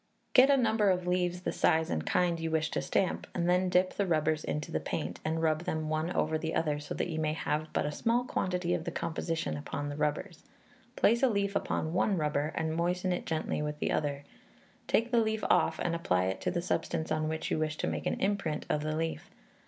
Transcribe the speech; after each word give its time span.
Get 0.33 0.49
a 0.49 0.57
number 0.57 0.89
of 0.89 1.05
leaves 1.05 1.41
the 1.41 1.51
size 1.51 1.91
and 1.91 2.03
kind 2.03 2.39
you 2.39 2.49
wish 2.49 2.71
to 2.71 2.81
stamp, 2.81 3.27
then 3.35 3.69
dip 3.69 3.93
the 3.93 4.07
rubbers 4.07 4.43
into 4.43 4.71
the 4.71 4.79
paint, 4.79 5.19
and 5.23 5.43
rub 5.43 5.65
them 5.65 5.89
one 5.89 6.11
over 6.13 6.39
the 6.39 6.55
other, 6.55 6.79
so 6.79 6.95
that 6.95 7.07
you 7.07 7.19
may 7.19 7.33
have 7.33 7.71
but 7.71 7.85
a 7.85 7.91
small 7.91 8.23
quantity 8.23 8.73
of 8.73 8.85
the 8.85 8.89
composition 8.91 9.55
upon 9.57 9.89
the 9.89 9.95
rubbers; 9.95 10.43
place 10.95 11.21
a 11.21 11.29
leaf 11.29 11.55
upon 11.55 11.93
one 11.93 12.17
rubber 12.17 12.51
and 12.55 12.73
moisten 12.75 13.13
it 13.13 13.27
gently 13.27 13.61
with 13.61 13.77
the 13.77 13.91
other; 13.91 14.23
take 14.87 15.11
the 15.11 15.21
leaf 15.21 15.43
off 15.51 15.77
and 15.77 15.93
apply 15.93 16.23
it 16.25 16.41
to 16.41 16.49
the 16.49 16.63
substance 16.63 17.11
on 17.11 17.29
which 17.29 17.51
you 17.51 17.59
wish 17.59 17.77
to 17.77 17.85
make 17.85 18.07
an 18.07 18.19
imprint 18.19 18.65
of 18.71 18.81
the 18.81 18.95
leaf. 18.95 19.29